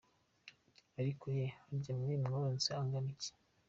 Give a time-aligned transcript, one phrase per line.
[0.99, 3.31] Ariko ye, harya mwe mworetse abangana iki?